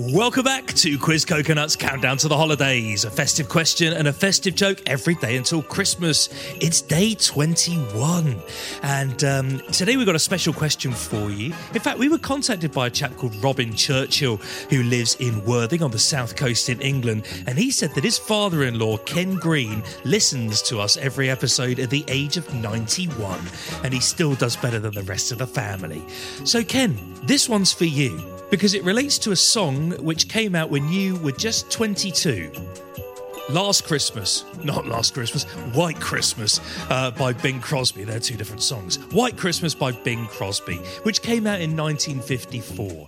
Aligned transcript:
Welcome 0.00 0.44
back 0.44 0.72
to 0.74 0.96
Quiz 0.96 1.24
Coconut's 1.24 1.74
Countdown 1.74 2.18
to 2.18 2.28
the 2.28 2.36
Holidays. 2.36 3.04
A 3.04 3.10
festive 3.10 3.48
question 3.48 3.92
and 3.94 4.06
a 4.06 4.12
festive 4.12 4.54
joke 4.54 4.80
every 4.86 5.16
day 5.16 5.36
until 5.36 5.60
Christmas. 5.60 6.28
It's 6.60 6.80
day 6.80 7.16
21. 7.16 8.40
And 8.84 9.24
um, 9.24 9.58
today 9.72 9.96
we've 9.96 10.06
got 10.06 10.14
a 10.14 10.20
special 10.20 10.52
question 10.52 10.92
for 10.92 11.32
you. 11.32 11.46
In 11.74 11.80
fact, 11.80 11.98
we 11.98 12.08
were 12.08 12.18
contacted 12.18 12.70
by 12.70 12.86
a 12.86 12.90
chap 12.90 13.16
called 13.16 13.34
Robin 13.42 13.74
Churchill 13.74 14.36
who 14.70 14.84
lives 14.84 15.16
in 15.16 15.44
Worthing 15.44 15.82
on 15.82 15.90
the 15.90 15.98
south 15.98 16.36
coast 16.36 16.68
in 16.68 16.80
England. 16.80 17.26
And 17.48 17.58
he 17.58 17.72
said 17.72 17.92
that 17.96 18.04
his 18.04 18.18
father 18.18 18.62
in 18.62 18.78
law, 18.78 18.98
Ken 18.98 19.34
Green, 19.34 19.82
listens 20.04 20.62
to 20.62 20.78
us 20.78 20.96
every 20.96 21.28
episode 21.28 21.80
at 21.80 21.90
the 21.90 22.04
age 22.06 22.36
of 22.36 22.54
91. 22.54 23.40
And 23.82 23.92
he 23.92 23.98
still 23.98 24.36
does 24.36 24.54
better 24.54 24.78
than 24.78 24.94
the 24.94 25.02
rest 25.02 25.32
of 25.32 25.38
the 25.38 25.46
family. 25.48 26.04
So, 26.44 26.62
Ken, 26.62 26.96
this 27.24 27.48
one's 27.48 27.72
for 27.72 27.84
you 27.84 28.37
because 28.50 28.74
it 28.74 28.84
relates 28.84 29.18
to 29.18 29.32
a 29.32 29.36
song 29.36 29.92
which 30.04 30.28
came 30.28 30.54
out 30.54 30.70
when 30.70 30.88
you 30.88 31.16
were 31.16 31.32
just 31.32 31.70
22. 31.70 32.50
Last 33.50 33.86
Christmas, 33.86 34.44
not 34.62 34.86
Last 34.86 35.14
Christmas, 35.14 35.44
White 35.72 35.98
Christmas 35.98 36.60
uh, 36.90 37.10
by 37.12 37.32
Bing 37.32 37.60
Crosby. 37.60 38.04
They're 38.04 38.20
two 38.20 38.36
different 38.36 38.62
songs. 38.62 38.98
White 39.12 39.38
Christmas 39.38 39.74
by 39.74 39.90
Bing 39.90 40.26
Crosby, 40.26 40.76
which 41.04 41.22
came 41.22 41.46
out 41.46 41.62
in 41.62 41.74
1954. 41.74 43.06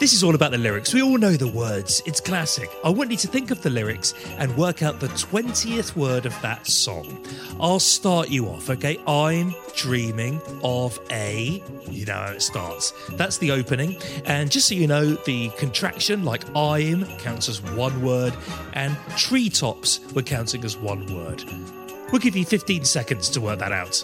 This 0.00 0.12
is 0.12 0.24
all 0.24 0.34
about 0.34 0.50
the 0.50 0.58
lyrics. 0.58 0.92
We 0.92 1.02
all 1.02 1.16
know 1.16 1.34
the 1.34 1.48
words, 1.48 2.02
it's 2.04 2.20
classic. 2.20 2.68
I 2.84 2.90
want 2.90 3.12
you 3.12 3.16
to 3.16 3.28
think 3.28 3.50
of 3.50 3.62
the 3.62 3.70
lyrics 3.70 4.12
and 4.38 4.54
work 4.56 4.82
out 4.82 4.98
the 4.98 5.06
20th 5.08 5.94
word 5.94 6.26
of 6.26 6.38
that 6.42 6.66
song. 6.66 7.24
I'll 7.60 7.80
start 7.80 8.28
you 8.28 8.46
off, 8.48 8.68
okay? 8.68 9.00
I'm 9.06 9.54
dreaming 9.74 10.40
of 10.62 10.98
a. 11.10 11.62
You 11.88 12.04
know 12.06 12.14
how 12.14 12.32
it 12.32 12.42
starts. 12.42 12.92
That's 13.12 13.38
the 13.38 13.52
opening. 13.52 13.96
And 14.24 14.50
just 14.50 14.68
so 14.68 14.74
you 14.74 14.86
know, 14.86 15.14
the 15.14 15.48
contraction, 15.50 16.24
like 16.24 16.44
I'm, 16.54 17.06
counts 17.18 17.48
as 17.48 17.62
one 17.62 18.02
word, 18.02 18.34
and 18.74 18.96
treetops 19.76 20.14
were 20.14 20.22
counting 20.22 20.64
as 20.64 20.76
one 20.76 21.06
word. 21.14 21.44
We'll 22.12 22.20
give 22.20 22.36
you 22.36 22.44
15 22.44 22.84
seconds 22.84 23.28
to 23.30 23.40
work 23.40 23.58
that 23.58 23.72
out. 23.72 24.02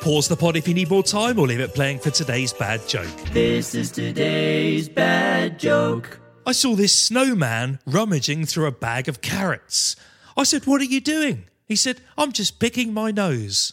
Pause 0.00 0.28
the 0.28 0.36
pod 0.36 0.56
if 0.56 0.68
you 0.68 0.74
need 0.74 0.90
more 0.90 1.02
time 1.02 1.38
or 1.38 1.46
leave 1.46 1.60
it 1.60 1.74
playing 1.74 1.98
for 1.98 2.10
today's 2.10 2.52
bad 2.52 2.86
joke. 2.86 3.08
This 3.32 3.74
is 3.74 3.90
today's 3.90 4.86
bad 4.86 5.58
joke. 5.58 6.20
I 6.46 6.52
saw 6.52 6.74
this 6.74 6.94
snowman 6.94 7.78
rummaging 7.86 8.44
through 8.44 8.66
a 8.66 8.70
bag 8.70 9.08
of 9.08 9.22
carrots. 9.22 9.96
I 10.36 10.44
said, 10.44 10.66
What 10.66 10.80
are 10.80 10.84
you 10.84 11.00
doing? 11.00 11.44
He 11.66 11.76
said, 11.76 12.00
I'm 12.18 12.32
just 12.32 12.58
picking 12.58 12.92
my 12.92 13.10
nose. 13.10 13.72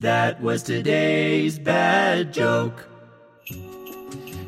That 0.00 0.40
was 0.40 0.62
today's 0.62 1.58
bad 1.58 2.32
joke. 2.32 2.88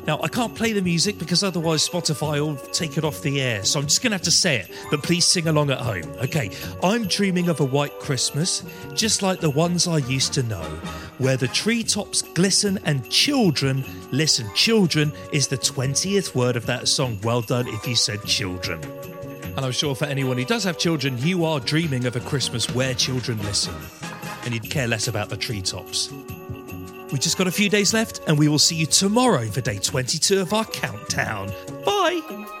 Now, 0.07 0.21
I 0.23 0.29
can't 0.29 0.55
play 0.55 0.71
the 0.71 0.81
music 0.81 1.19
because 1.19 1.43
otherwise 1.43 1.87
Spotify 1.87 2.39
will 2.39 2.55
take 2.71 2.97
it 2.97 3.03
off 3.03 3.21
the 3.21 3.41
air, 3.41 3.65
so 3.65 3.77
I'm 3.77 3.87
just 3.87 4.01
going 4.01 4.11
to 4.11 4.15
have 4.15 4.23
to 4.23 4.31
say 4.31 4.55
it, 4.61 4.71
but 4.89 5.03
please 5.03 5.25
sing 5.25 5.49
along 5.49 5.69
at 5.69 5.79
home. 5.79 6.05
Okay, 6.21 6.49
I'm 6.81 7.07
dreaming 7.07 7.49
of 7.49 7.59
a 7.59 7.65
white 7.65 7.99
Christmas, 7.99 8.63
just 8.93 9.21
like 9.21 9.41
the 9.41 9.49
ones 9.49 9.85
I 9.85 9.97
used 9.97 10.33
to 10.35 10.43
know, 10.43 10.63
where 11.17 11.35
the 11.35 11.49
treetops 11.49 12.21
glisten 12.21 12.79
and 12.85 13.09
children 13.09 13.83
listen. 14.11 14.49
Children 14.55 15.11
is 15.33 15.49
the 15.49 15.57
20th 15.57 16.33
word 16.33 16.55
of 16.55 16.65
that 16.67 16.87
song. 16.87 17.19
Well 17.21 17.41
done 17.41 17.67
if 17.67 17.85
you 17.85 17.95
said 17.95 18.23
children. 18.23 18.79
And 19.57 19.65
I'm 19.65 19.71
sure 19.71 19.95
for 19.95 20.05
anyone 20.05 20.37
who 20.37 20.45
does 20.45 20.63
have 20.65 20.77
children, 20.77 21.17
you 21.17 21.43
are 21.43 21.59
dreaming 21.59 22.05
of 22.05 22.15
a 22.15 22.19
Christmas 22.19 22.69
where 22.75 22.93
children 22.93 23.41
listen, 23.41 23.73
and 24.45 24.53
you'd 24.53 24.69
care 24.69 24.87
less 24.87 25.07
about 25.07 25.29
the 25.29 25.37
treetops. 25.37 26.11
We've 27.11 27.19
just 27.19 27.39
got 27.39 27.47
a 27.47 27.51
few 27.51 27.67
days 27.67 27.91
left, 27.91 28.21
and 28.27 28.37
we 28.37 28.49
will 28.49 28.59
see 28.59 28.75
you 28.75 28.85
tomorrow 28.85 29.47
for 29.47 29.61
day 29.61 29.79
22 29.79 30.41
of 30.41 30.53
our 30.53 30.65
countdown. 30.65 31.51
Bye! 31.83 32.56